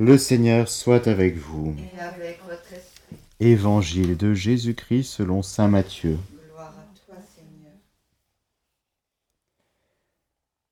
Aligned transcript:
Le 0.00 0.16
Seigneur 0.16 0.70
soit 0.70 1.08
avec 1.08 1.36
vous. 1.36 1.76
et 1.94 2.00
avec 2.00 2.42
votre 2.44 2.72
esprit. 2.72 3.18
Évangile 3.38 4.16
de 4.16 4.32
Jésus-Christ 4.32 5.04
selon 5.04 5.42
Saint 5.42 5.68
Matthieu. 5.68 6.18
Gloire 6.48 6.70
à 6.70 6.86
toi, 7.04 7.16
Seigneur. 7.36 7.74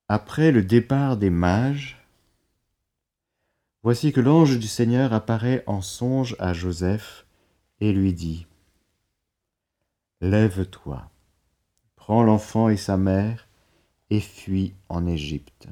Après 0.09 0.51
le 0.51 0.63
départ 0.63 1.19
des 1.19 1.29
mages, 1.29 2.03
voici 3.83 4.15
que 4.15 4.21
l'ange 4.23 4.59
du 4.59 4.67
Seigneur 4.67 5.13
apparaît 5.13 5.63
en 5.67 5.83
songe 5.83 6.35
à 6.39 6.55
Joseph 6.55 7.27
et 7.81 7.93
lui 7.93 8.15
dit 8.15 8.47
Lève-toi, 10.23 11.11
prends 11.97 12.23
l'enfant 12.23 12.71
et 12.71 12.79
sa 12.79 12.97
mère 12.97 13.47
et 14.09 14.21
fuis 14.21 14.73
en 14.89 15.07
Égypte. 15.07 15.69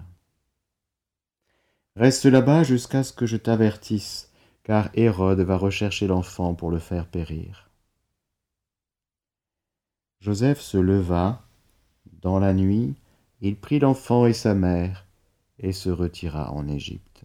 Reste 1.97 2.27
là-bas 2.27 2.63
jusqu'à 2.63 3.03
ce 3.03 3.15
que 3.15 3.25
je 3.25 3.39
t'avertisse, 3.39 4.31
car 4.65 4.91
Hérode 4.93 5.41
va 5.41 5.57
rechercher 5.57 6.07
l'enfant 6.07 6.55
pour 6.55 6.71
le 6.71 6.79
faire 6.79 7.07
périr. 7.07 7.71
Joseph 10.21 10.61
se 10.61 10.77
leva, 10.77 11.43
dans 12.21 12.39
la 12.39 12.53
nuit, 12.53 12.97
il 13.41 13.57
prit 13.57 13.79
l'enfant 13.79 14.27
et 14.27 14.35
sa 14.35 14.55
mère 14.55 15.07
et 15.59 15.73
se 15.73 15.89
retira 15.89 16.53
en 16.53 16.69
Égypte, 16.69 17.25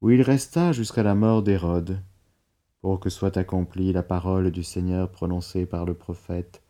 où 0.00 0.10
il 0.10 0.20
resta 0.20 0.72
jusqu'à 0.72 1.04
la 1.04 1.14
mort 1.14 1.44
d'Hérode, 1.44 2.02
pour 2.80 2.98
que 2.98 3.08
soit 3.08 3.36
accomplie 3.36 3.92
la 3.92 4.02
parole 4.02 4.50
du 4.50 4.64
Seigneur 4.64 5.12
prononcée 5.12 5.64
par 5.64 5.84
le 5.84 5.94
prophète 5.94 6.60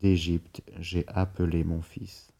d'Égypte, 0.00 0.62
j'ai 0.78 1.06
appelé 1.08 1.64
mon 1.64 1.80
fils. 1.80 2.35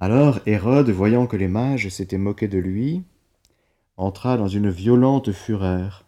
Alors 0.00 0.38
Hérode, 0.46 0.90
voyant 0.90 1.26
que 1.26 1.36
les 1.36 1.48
mages 1.48 1.88
s'étaient 1.88 2.18
moqués 2.18 2.46
de 2.46 2.58
lui, 2.58 3.02
entra 3.96 4.36
dans 4.36 4.46
une 4.46 4.70
violente 4.70 5.32
fureur. 5.32 6.04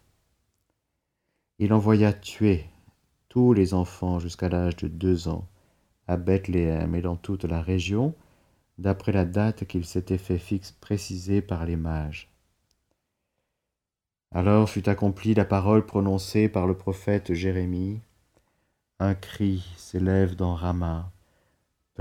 Il 1.59 1.73
envoya 1.73 2.13
tuer 2.13 2.65
tous 3.27 3.53
les 3.53 3.73
enfants 3.73 4.19
jusqu'à 4.19 4.47
l'âge 4.47 4.77
de 4.77 4.87
deux 4.87 5.27
ans 5.27 5.47
à 6.07 6.17
Bethléem 6.17 6.95
et 6.95 7.01
dans 7.01 7.15
toute 7.15 7.43
la 7.43 7.61
région, 7.61 8.15
d'après 8.77 9.11
la 9.11 9.25
date 9.25 9.65
qu'il 9.65 9.85
s'était 9.85 10.17
fait 10.17 10.37
fixe 10.37 10.71
préciser 10.71 11.41
par 11.41 11.65
les 11.65 11.75
mages. 11.75 12.29
Alors 14.31 14.69
fut 14.69 14.87
accomplie 14.87 15.33
la 15.33 15.45
parole 15.45 15.85
prononcée 15.85 16.47
par 16.47 16.65
le 16.65 16.75
prophète 16.75 17.33
Jérémie. 17.33 17.99
Un 18.99 19.15
cri 19.15 19.69
s'élève 19.75 20.35
dans 20.35 20.55
Rama, 20.55 21.11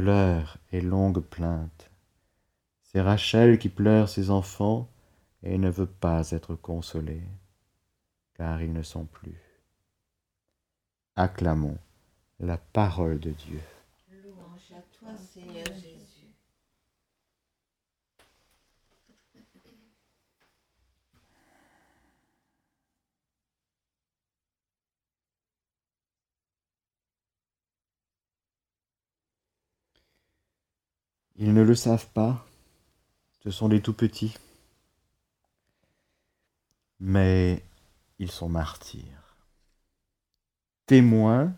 pleurs 0.00 0.56
et 0.72 0.80
longues 0.80 1.20
plaintes. 1.20 1.90
C'est 2.80 3.02
Rachel 3.02 3.58
qui 3.58 3.68
pleure 3.68 4.08
ses 4.08 4.30
enfants 4.30 4.88
et 5.42 5.58
ne 5.58 5.68
veut 5.68 5.84
pas 5.84 6.30
être 6.30 6.54
consolée, 6.54 7.22
car 8.32 8.62
ils 8.62 8.72
ne 8.72 8.82
sont 8.82 9.04
plus. 9.04 9.38
Acclamons 11.16 11.76
la 12.38 12.56
parole 12.56 13.20
de 13.20 13.32
Dieu. 13.32 13.60
Louange 14.24 14.72
à 14.72 14.80
toi, 14.98 15.14
Seigneur 15.18 15.66
Jésus. 15.66 16.19
Ils 31.42 31.54
ne 31.54 31.62
le 31.62 31.74
savent 31.74 32.10
pas, 32.10 32.46
ce 33.42 33.50
sont 33.50 33.70
des 33.70 33.80
tout 33.80 33.94
petits, 33.94 34.36
mais 36.98 37.64
ils 38.18 38.30
sont 38.30 38.50
martyrs, 38.50 39.38
témoins 40.84 41.54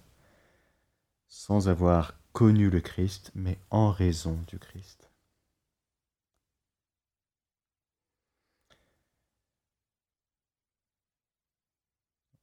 sans 1.26 1.68
avoir 1.68 2.14
connu 2.32 2.70
le 2.70 2.80
Christ, 2.80 3.32
mais 3.34 3.58
en 3.70 3.90
raison 3.90 4.38
du 4.46 4.60
Christ. 4.60 5.10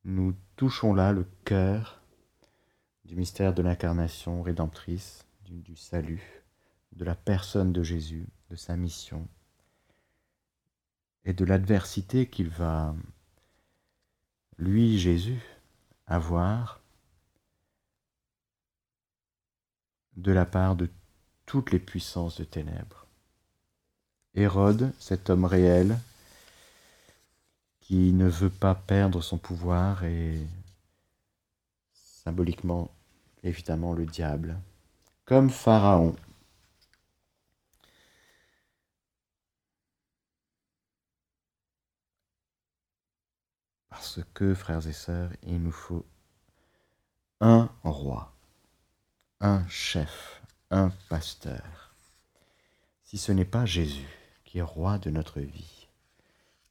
Nous 0.03 0.35
touchons 0.57 0.93
là 0.93 1.13
le 1.13 1.23
cœur 1.45 2.01
du 3.05 3.15
mystère 3.15 3.53
de 3.53 3.61
l'incarnation 3.61 4.41
rédemptrice, 4.41 5.25
du, 5.45 5.61
du 5.61 5.77
salut, 5.77 6.38
de 6.99 7.05
la 7.05 7.15
personne 7.15 7.71
de 7.71 7.81
Jésus, 7.81 8.27
de 8.51 8.57
sa 8.57 8.75
mission 8.75 9.27
et 11.23 11.33
de 11.33 11.45
l'adversité 11.45 12.27
qu'il 12.27 12.49
va, 12.49 12.93
lui, 14.57 14.99
Jésus, 14.99 15.41
avoir 16.07 16.81
de 20.17 20.31
la 20.33 20.45
part 20.45 20.75
de 20.75 20.89
toutes 21.45 21.71
les 21.71 21.79
puissances 21.79 22.37
de 22.39 22.43
ténèbres. 22.43 23.07
Hérode, 24.35 24.93
cet 24.99 25.29
homme 25.29 25.45
réel, 25.45 25.97
qui 27.79 28.11
ne 28.11 28.27
veut 28.27 28.49
pas 28.49 28.75
perdre 28.75 29.21
son 29.21 29.37
pouvoir, 29.37 30.03
et 30.03 30.45
symboliquement, 31.93 32.91
évidemment, 33.43 33.93
le 33.93 34.05
diable, 34.05 34.57
comme 35.25 35.49
Pharaon. 35.49 36.15
Parce 44.09 44.25
que, 44.33 44.55
frères 44.55 44.87
et 44.87 44.93
sœurs, 44.93 45.29
il 45.43 45.61
nous 45.61 45.71
faut 45.71 46.03
un 47.41 47.69
roi, 47.83 48.33
un 49.39 49.67
chef, 49.67 50.41
un 50.71 50.89
pasteur. 51.09 51.93
Si 53.03 53.19
ce 53.19 53.31
n'est 53.31 53.45
pas 53.45 53.67
Jésus 53.67 54.09
qui 54.45 54.57
est 54.57 54.63
roi 54.63 54.97
de 54.97 55.11
notre 55.11 55.41
vie, 55.41 55.87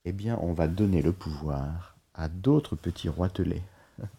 eh 0.04 0.10
bien 0.10 0.36
on 0.42 0.52
va 0.52 0.66
donner 0.66 1.00
le 1.00 1.12
pouvoir 1.12 1.96
à 2.12 2.28
d'autres 2.28 2.74
petits 2.74 3.08
roitelets. 3.08 3.62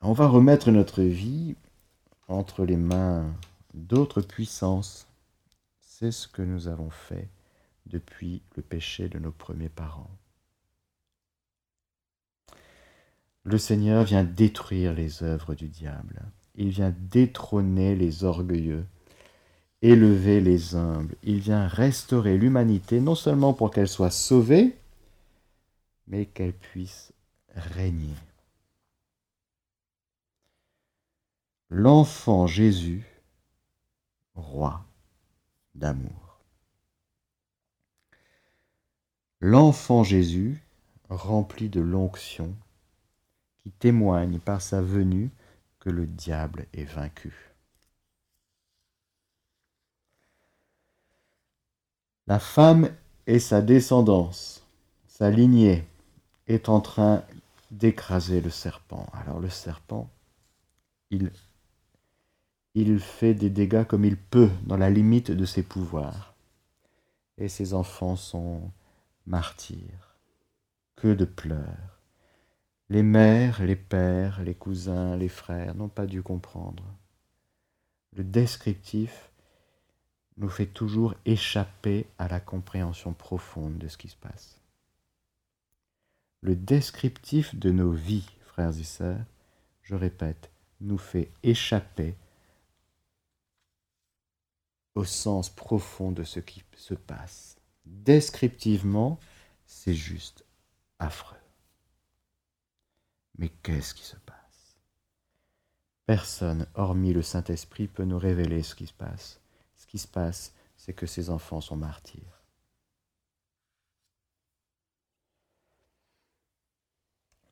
On 0.00 0.14
va 0.14 0.28
remettre 0.28 0.70
notre 0.70 1.02
vie 1.02 1.56
entre 2.28 2.64
les 2.64 2.78
mains 2.78 3.30
d'autres 3.74 4.22
puissances. 4.22 5.06
C'est 5.82 6.10
ce 6.10 6.26
que 6.26 6.40
nous 6.40 6.68
avons 6.68 6.88
fait 6.88 7.28
depuis 7.84 8.40
le 8.56 8.62
péché 8.62 9.10
de 9.10 9.18
nos 9.18 9.32
premiers 9.32 9.68
parents. 9.68 10.08
Le 13.50 13.56
Seigneur 13.56 14.04
vient 14.04 14.24
détruire 14.24 14.92
les 14.92 15.22
œuvres 15.22 15.54
du 15.54 15.68
diable. 15.68 16.20
Il 16.54 16.68
vient 16.68 16.94
détrôner 17.10 17.96
les 17.96 18.22
orgueilleux, 18.24 18.84
élever 19.80 20.42
les 20.42 20.74
humbles. 20.74 21.14
Il 21.22 21.38
vient 21.38 21.66
restaurer 21.66 22.36
l'humanité 22.36 23.00
non 23.00 23.14
seulement 23.14 23.54
pour 23.54 23.70
qu'elle 23.70 23.88
soit 23.88 24.10
sauvée, 24.10 24.76
mais 26.08 26.26
qu'elle 26.26 26.52
puisse 26.52 27.14
régner. 27.54 28.12
L'enfant 31.70 32.46
Jésus, 32.46 33.06
roi 34.34 34.84
d'amour. 35.74 36.42
L'enfant 39.40 40.04
Jésus, 40.04 40.62
rempli 41.08 41.70
de 41.70 41.80
l'onction, 41.80 42.54
témoigne 43.78 44.38
par 44.38 44.60
sa 44.60 44.80
venue 44.80 45.30
que 45.80 45.90
le 45.90 46.06
diable 46.06 46.66
est 46.72 46.84
vaincu. 46.84 47.32
La 52.26 52.38
femme 52.38 52.90
et 53.26 53.38
sa 53.38 53.62
descendance, 53.62 54.62
sa 55.06 55.30
lignée, 55.30 55.86
est 56.46 56.68
en 56.68 56.80
train 56.80 57.22
d'écraser 57.70 58.40
le 58.40 58.50
serpent. 58.50 59.06
Alors 59.12 59.40
le 59.40 59.48
serpent, 59.48 60.10
il, 61.10 61.30
il 62.74 63.00
fait 63.00 63.34
des 63.34 63.50
dégâts 63.50 63.84
comme 63.84 64.04
il 64.04 64.16
peut 64.16 64.50
dans 64.64 64.76
la 64.76 64.90
limite 64.90 65.30
de 65.30 65.44
ses 65.44 65.62
pouvoirs. 65.62 66.34
Et 67.38 67.48
ses 67.48 67.72
enfants 67.72 68.16
sont 68.16 68.70
martyrs. 69.26 70.16
Que 70.96 71.14
de 71.14 71.24
pleurs. 71.24 71.97
Les 72.90 73.02
mères, 73.02 73.62
les 73.62 73.76
pères, 73.76 74.42
les 74.42 74.54
cousins, 74.54 75.16
les 75.16 75.28
frères 75.28 75.74
n'ont 75.74 75.90
pas 75.90 76.06
dû 76.06 76.22
comprendre. 76.22 76.84
Le 78.16 78.24
descriptif 78.24 79.30
nous 80.38 80.48
fait 80.48 80.66
toujours 80.66 81.14
échapper 81.26 82.06
à 82.18 82.28
la 82.28 82.40
compréhension 82.40 83.12
profonde 83.12 83.76
de 83.76 83.88
ce 83.88 83.98
qui 83.98 84.08
se 84.08 84.16
passe. 84.16 84.60
Le 86.40 86.54
descriptif 86.54 87.54
de 87.56 87.70
nos 87.70 87.90
vies, 87.90 88.28
frères 88.46 88.78
et 88.78 88.84
sœurs, 88.84 89.24
je 89.82 89.94
répète, 89.94 90.50
nous 90.80 90.98
fait 90.98 91.30
échapper 91.42 92.14
au 94.94 95.04
sens 95.04 95.50
profond 95.50 96.12
de 96.12 96.24
ce 96.24 96.40
qui 96.40 96.62
se 96.76 96.94
passe. 96.94 97.56
Descriptivement, 97.84 99.18
c'est 99.66 99.94
juste 99.94 100.44
affreux. 100.98 101.37
Mais 103.38 103.48
qu'est-ce 103.48 103.94
qui 103.94 104.04
se 104.04 104.16
passe? 104.16 104.76
Personne, 106.06 106.66
hormis 106.74 107.12
le 107.12 107.22
Saint-Esprit, 107.22 107.86
peut 107.86 108.04
nous 108.04 108.18
révéler 108.18 108.62
ce 108.62 108.74
qui 108.74 108.86
se 108.86 108.92
passe. 108.92 109.40
Ce 109.76 109.86
qui 109.86 109.98
se 109.98 110.08
passe, 110.08 110.54
c'est 110.76 110.92
que 110.92 111.06
ces 111.06 111.30
enfants 111.30 111.60
sont 111.60 111.76
martyrs. 111.76 112.42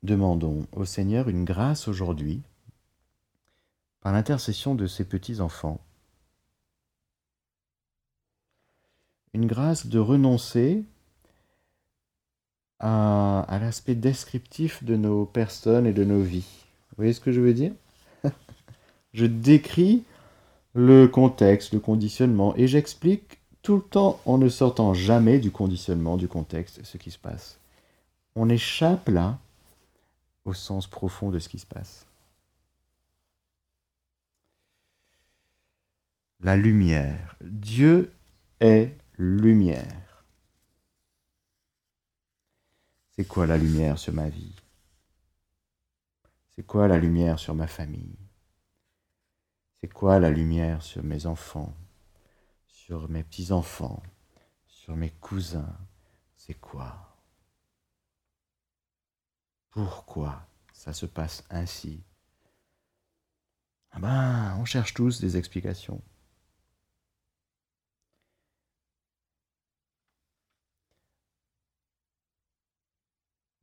Demandons 0.03 0.67
au 0.73 0.85
Seigneur 0.85 1.29
une 1.29 1.45
grâce 1.45 1.89
aujourd'hui, 1.89 2.43
par 4.01 4.13
l'intercession 4.13 4.75
de 4.75 4.87
ces 4.87 5.05
petits-enfants, 5.05 5.81
une 9.33 9.47
grâce 9.47 9.87
de 9.87 9.99
renoncer 9.99 10.85
à, 12.81 13.59
l'aspect 13.61 13.95
descriptif 13.95 14.85
de 14.85 14.97
nos 14.97 15.25
personnes 15.25 15.87
et 15.87 15.93
de 15.93 16.05
nos 16.05 16.21
vies. 16.21 16.65
Vous 16.91 16.97
voyez 16.97 17.13
ce 17.13 17.21
que 17.21 17.33
je 17.33 17.41
veux 17.41 17.55
dire? 17.55 17.73
Je 19.13 19.27
décris 19.27 20.05
le 20.75 21.07
contexte, 21.07 21.73
le 21.73 21.81
conditionnement, 21.81 22.55
et 22.57 22.69
j'explique 22.69 23.39
tout 23.63 23.77
le 23.77 23.83
temps 23.83 24.21
en 24.27 24.37
ne 24.37 24.51
sortant 24.51 24.93
jamais 24.93 25.39
du 25.39 25.51
conditionnement, 25.51 26.19
du 26.19 26.29
contexte, 26.29 26.85
ce 26.85 26.99
qui 26.99 27.11
se 27.11 27.19
passe. 27.19 27.59
On 28.35 28.51
échappe 28.51 29.09
là 29.09 29.39
au 30.45 30.53
sens 30.53 30.87
profond 30.87 31.31
de 31.31 31.39
ce 31.39 31.49
qui 31.49 31.59
se 31.59 31.67
passe. 31.67 32.07
La 36.41 36.57
lumière. 36.57 37.37
Dieu 37.41 38.13
est 38.61 38.95
lumière. 39.17 40.06
C'est 43.19 43.27
quoi 43.27 43.47
la 43.47 43.57
lumière 43.57 43.99
sur 43.99 44.13
ma 44.13 44.29
vie? 44.29 44.55
C'est 46.51 46.67
quoi 46.67 46.87
la 46.87 46.99
lumière 46.99 47.39
sur 47.39 47.55
ma 47.55 47.67
famille? 47.67 48.19
C'est 49.81 49.91
quoi 49.91 50.21
la 50.21 50.29
lumière 50.29 50.83
sur 50.83 51.03
mes 51.03 51.25
enfants? 51.25 51.75
Sur 52.67 53.09
mes 53.09 53.23
petits-enfants? 53.23 54.03
Sur 54.67 54.97
mes 54.97 55.09
cousins? 55.09 55.79
C'est 56.35 56.61
quoi? 56.61 57.17
Pourquoi 59.71 60.47
ça 60.75 60.93
se 60.93 61.07
passe 61.07 61.43
ainsi? 61.49 62.05
Ah 63.93 63.99
ben, 63.99 64.59
on 64.61 64.67
cherche 64.67 64.93
tous 64.93 65.23
des 65.23 65.39
explications. 65.39 66.03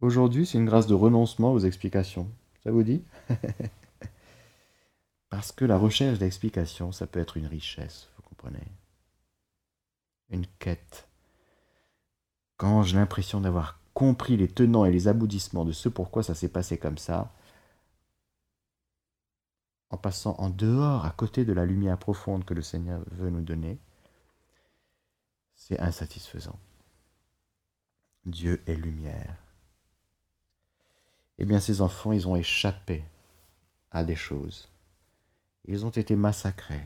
Aujourd'hui, 0.03 0.45
c'est 0.45 0.57
une 0.57 0.65
grâce 0.65 0.88
de 0.88 0.94
renoncement 0.94 1.53
aux 1.53 1.59
explications. 1.59 2.29
Ça 2.61 2.71
vous 2.71 2.83
dit? 2.83 3.05
Parce 5.29 5.53
que 5.53 5.63
la 5.63 5.77
recherche 5.77 6.19
d'explications, 6.19 6.91
ça 6.91 7.07
peut 7.07 7.21
être 7.21 7.38
une 7.38 7.47
richesse, 7.47 8.09
vous 8.17 8.23
comprenez 8.23 8.67
Une 10.29 10.45
quête. 10.59 11.07
Quand 12.57 12.83
j'ai 12.83 12.97
l'impression 12.97 13.39
d'avoir 13.39 13.79
compris 13.94 14.35
les 14.35 14.50
tenants 14.50 14.83
et 14.83 14.91
les 14.91 15.07
aboutissements 15.07 15.63
de 15.63 15.71
ce 15.71 15.88
pourquoi 15.88 16.21
ça 16.21 16.35
s'est 16.35 16.50
passé 16.50 16.77
comme 16.77 16.97
ça, 16.97 17.31
en 19.89 19.95
passant 19.95 20.35
en 20.38 20.50
dehors, 20.50 21.05
à 21.05 21.11
côté 21.11 21.45
de 21.45 21.53
la 21.53 21.65
lumière 21.65 21.97
profonde 21.97 22.44
que 22.44 22.53
le 22.53 22.61
Seigneur 22.61 23.01
veut 23.11 23.29
nous 23.29 23.41
donner, 23.41 23.79
c'est 25.55 25.79
insatisfaisant. 25.79 26.59
Dieu 28.25 28.61
est 28.67 28.75
lumière 28.75 29.43
eh 31.44 31.45
bien 31.45 31.60
ces 31.60 31.81
enfants, 31.81 32.13
ils 32.13 32.25
ont 32.30 32.38
échappé 32.38 33.04
à 33.92 34.06
des 34.06 34.16
choses. 34.16 34.69
Ils 35.66 35.86
ont 35.86 35.90
été 35.90 36.16
massacrés. 36.16 36.86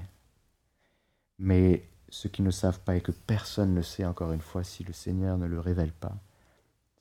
Mais 1.37 1.87
ce 2.09 2.27
qu'ils 2.27 2.43
ne 2.43 2.49
savent 2.49 2.79
pas 2.79 2.95
et 2.95 3.01
que 3.01 3.11
personne 3.11 3.75
ne 3.75 3.83
sait 3.83 4.03
encore 4.03 4.31
une 4.31 4.41
fois 4.41 4.63
si 4.63 4.83
le 4.83 4.93
Seigneur 4.93 5.37
ne 5.37 5.45
le 5.45 5.59
révèle 5.59 5.91
pas, 5.91 6.17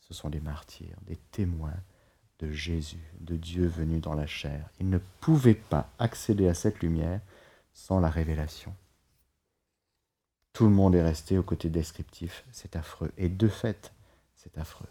ce 0.00 0.12
sont 0.12 0.28
des 0.28 0.40
martyrs, 0.40 0.98
des 1.06 1.16
témoins 1.16 1.80
de 2.40 2.50
Jésus, 2.50 3.10
de 3.20 3.36
Dieu 3.36 3.66
venu 3.66 4.00
dans 4.00 4.12
la 4.12 4.26
chair. 4.26 4.68
Ils 4.78 4.90
ne 4.90 4.98
pouvaient 5.20 5.54
pas 5.54 5.88
accéder 5.98 6.48
à 6.48 6.54
cette 6.54 6.80
lumière 6.80 7.22
sans 7.72 8.00
la 8.00 8.10
révélation. 8.10 8.76
Tout 10.52 10.64
le 10.64 10.74
monde 10.74 10.94
est 10.94 11.02
resté 11.02 11.38
au 11.38 11.42
côté 11.42 11.70
descriptif, 11.70 12.44
c'est 12.52 12.76
affreux. 12.76 13.12
Et 13.16 13.30
de 13.30 13.48
fait, 13.48 13.94
c'est 14.34 14.58
affreux. 14.58 14.86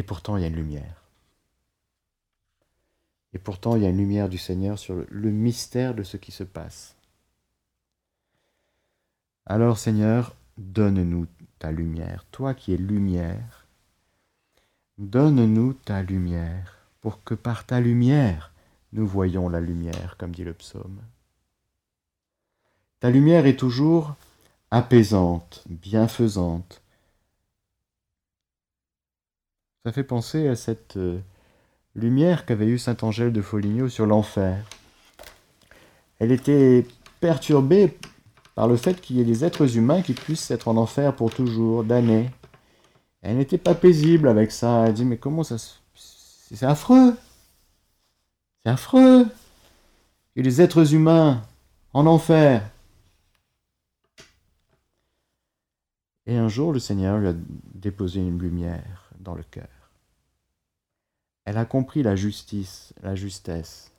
Et 0.00 0.02
pourtant, 0.02 0.38
il 0.38 0.40
y 0.40 0.44
a 0.44 0.48
une 0.48 0.56
lumière. 0.56 1.04
Et 3.34 3.38
pourtant, 3.38 3.76
il 3.76 3.82
y 3.82 3.84
a 3.84 3.90
une 3.90 3.98
lumière 3.98 4.30
du 4.30 4.38
Seigneur 4.38 4.78
sur 4.78 5.04
le 5.06 5.30
mystère 5.30 5.94
de 5.94 6.02
ce 6.02 6.16
qui 6.16 6.32
se 6.32 6.42
passe. 6.42 6.96
Alors, 9.44 9.76
Seigneur, 9.76 10.34
donne-nous 10.56 11.26
ta 11.58 11.70
lumière. 11.70 12.24
Toi 12.30 12.54
qui 12.54 12.72
es 12.72 12.78
lumière, 12.78 13.66
donne-nous 14.96 15.74
ta 15.74 16.02
lumière, 16.02 16.78
pour 17.02 17.22
que 17.22 17.34
par 17.34 17.66
ta 17.66 17.78
lumière, 17.78 18.54
nous 18.94 19.06
voyons 19.06 19.50
la 19.50 19.60
lumière, 19.60 20.16
comme 20.16 20.34
dit 20.34 20.44
le 20.44 20.54
psaume. 20.54 21.02
Ta 23.00 23.10
lumière 23.10 23.44
est 23.44 23.58
toujours 23.58 24.14
apaisante, 24.70 25.62
bienfaisante, 25.68 26.80
ça 29.84 29.92
fait 29.92 30.04
penser 30.04 30.48
à 30.48 30.56
cette 30.56 30.96
euh, 30.96 31.18
lumière 31.94 32.44
qu'avait 32.44 32.66
eue 32.66 32.78
Saint 32.78 32.96
Angèle 33.02 33.32
de 33.32 33.40
Foligno 33.40 33.88
sur 33.88 34.06
l'enfer. 34.06 34.62
Elle 36.18 36.32
était 36.32 36.86
perturbée 37.20 37.96
par 38.54 38.68
le 38.68 38.76
fait 38.76 39.00
qu'il 39.00 39.16
y 39.16 39.20
ait 39.20 39.24
des 39.24 39.44
êtres 39.44 39.76
humains 39.76 40.02
qui 40.02 40.12
puissent 40.12 40.50
être 40.50 40.68
en 40.68 40.76
enfer 40.76 41.16
pour 41.16 41.32
toujours, 41.32 41.82
damnés. 41.82 42.30
Elle 43.22 43.38
n'était 43.38 43.58
pas 43.58 43.74
paisible 43.74 44.28
avec 44.28 44.50
ça. 44.50 44.86
Elle 44.86 44.94
dit 44.94 45.04
mais 45.04 45.16
comment 45.16 45.44
ça 45.44 45.56
se... 45.56 45.74
C'est 45.94 46.66
affreux. 46.66 47.14
C'est 48.62 48.70
affreux. 48.70 49.26
A 50.36 50.42
des 50.42 50.60
êtres 50.60 50.94
humains 50.94 51.42
en 51.92 52.06
enfer. 52.06 52.68
Et 56.26 56.36
un 56.36 56.48
jour, 56.48 56.72
le 56.72 56.78
Seigneur 56.78 57.18
lui 57.18 57.28
a 57.28 57.34
déposé 57.74 58.20
une 58.20 58.38
lumière 58.38 59.09
dans 59.20 59.34
le 59.34 59.42
cœur. 59.42 59.68
Elle 61.44 61.58
a 61.58 61.64
compris 61.64 62.02
la 62.02 62.16
justice, 62.16 62.92
la 63.02 63.14
justesse 63.14 63.92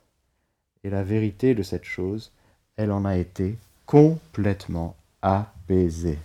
et 0.84 0.90
la 0.90 1.02
vérité 1.02 1.54
de 1.54 1.62
cette 1.62 1.84
chose. 1.84 2.32
Elle 2.76 2.92
en 2.92 3.04
a 3.04 3.16
été 3.16 3.58
complètement 3.86 4.96
apaisée. 5.20 6.18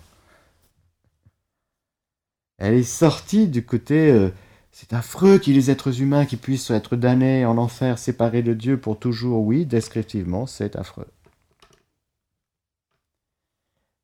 Elle 2.57 2.73
est 2.73 2.83
sortie 2.83 3.47
du 3.47 3.65
côté 3.65 4.11
euh, 4.11 4.31
c'est 4.79 4.93
affreux 4.93 5.39
qu'il 5.39 5.53
y 5.53 5.57
ait 5.57 5.59
des 5.59 5.71
êtres 5.71 6.01
humains 6.01 6.27
qui 6.27 6.37
puissent 6.37 6.69
être 6.69 6.95
damnés 6.95 7.47
en 7.47 7.57
enfer, 7.57 7.97
séparés 7.97 8.43
de 8.43 8.53
Dieu 8.53 8.79
pour 8.79 8.99
toujours. 8.99 9.43
Oui, 9.43 9.65
descriptivement, 9.65 10.45
c'est 10.45 10.75
affreux. 10.75 11.07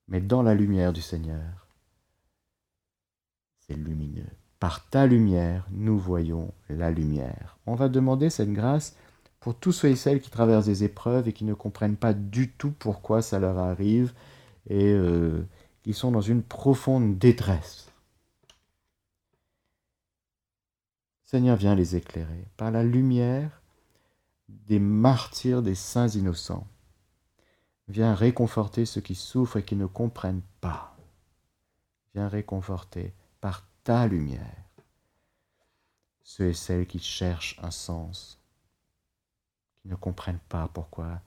Mais 0.08 0.20
dans 0.20 0.42
la 0.42 0.56
lumière 0.56 0.92
du 0.92 1.04
Seigneur, 1.04 1.68
c'est 3.60 3.76
lumineux. 3.76 4.26
Par 4.64 4.88
ta 4.88 5.08
lumière, 5.08 5.68
nous 5.72 6.00
voyons 6.00 6.54
la 6.70 6.90
lumière. 6.90 7.58
On 7.66 7.76
va 7.76 7.90
demander 7.90 8.30
cette 8.30 8.54
grâce 8.54 8.96
pour 9.42 9.56
tous 9.60 9.74
ceux 9.74 9.90
et 9.90 9.98
celles 9.98 10.22
qui 10.22 10.30
traversent 10.30 10.68
des 10.68 10.86
épreuves 10.86 11.28
et 11.28 11.34
qui 11.34 11.44
ne 11.44 11.54
comprennent 11.54 11.98
pas 11.98 12.14
du 12.14 12.50
tout 12.50 12.72
pourquoi 12.72 13.22
ça 13.22 13.40
leur 13.40 13.58
arrive 13.58 14.14
et 14.70 14.94
euh, 14.94 15.46
qui 15.82 15.94
sont 15.94 16.12
dans 16.12 16.22
une 16.22 16.42
profonde 16.42 17.18
détresse. 17.18 17.92
Seigneur, 21.26 21.58
viens 21.58 21.76
les 21.76 21.98
éclairer 21.98 22.48
par 22.56 22.72
la 22.72 22.86
lumière 22.86 23.62
des 24.48 24.80
martyrs 24.80 25.62
des 25.62 25.76
saints 25.76 26.08
innocents. 26.08 26.68
Viens 27.90 28.16
réconforter 28.16 28.86
ceux 28.86 29.02
qui 29.02 29.16
souffrent 29.16 29.58
et 29.58 29.64
qui 29.64 29.76
ne 29.76 29.88
comprennent 29.88 30.44
pas. 30.62 30.96
Viens 32.16 32.30
réconforter 32.30 33.14
par 33.42 33.68
ta 33.84 34.08
lumière. 34.08 34.64
Ceux 36.24 36.50
et 36.50 36.54
celles 36.54 36.88
qui 36.88 37.00
cherchent 37.00 37.60
un 37.62 37.72
sens, 37.72 38.40
qui 39.82 39.90
ne 39.90 39.96
comprennent 39.96 40.40
pas 40.50 40.70
pourquoi 40.70 41.22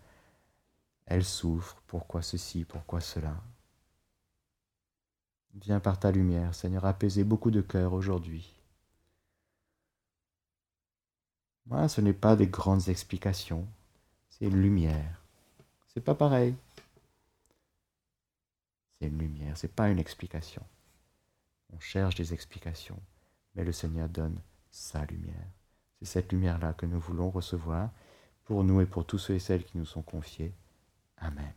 elles 1.04 1.24
souffrent, 1.24 1.80
pourquoi 1.86 2.22
ceci, 2.22 2.64
pourquoi 2.64 3.00
cela. 3.00 3.36
Viens 5.54 5.80
par 5.80 5.98
ta 5.98 6.10
lumière, 6.10 6.54
Seigneur, 6.54 6.84
apaiser 6.84 7.24
beaucoup 7.24 7.50
de 7.50 7.60
cœurs 7.60 7.92
aujourd'hui. 7.92 8.52
Moi, 11.66 11.88
ce 11.88 12.00
n'est 12.00 12.12
pas 12.12 12.36
des 12.36 12.46
grandes 12.46 12.88
explications, 12.88 13.66
c'est 14.30 14.46
une 14.46 14.60
lumière. 14.60 15.22
C'est 15.88 16.00
pas 16.00 16.14
pareil. 16.14 16.54
C'est 18.98 19.08
une 19.08 19.18
lumière, 19.18 19.56
c'est 19.56 19.74
pas 19.74 19.88
une 19.88 19.98
explication. 19.98 20.62
On 21.72 21.80
cherche 21.80 22.14
des 22.14 22.32
explications, 22.32 23.00
mais 23.54 23.64
le 23.64 23.72
Seigneur 23.72 24.08
donne 24.08 24.40
sa 24.70 25.04
lumière. 25.06 25.48
C'est 25.98 26.06
cette 26.06 26.32
lumière-là 26.32 26.74
que 26.74 26.86
nous 26.86 27.00
voulons 27.00 27.30
recevoir 27.30 27.90
pour 28.44 28.64
nous 28.64 28.80
et 28.80 28.86
pour 28.86 29.04
tous 29.06 29.18
ceux 29.18 29.34
et 29.34 29.40
celles 29.40 29.64
qui 29.64 29.78
nous 29.78 29.86
sont 29.86 30.02
confiés. 30.02 30.54
Amen. 31.16 31.52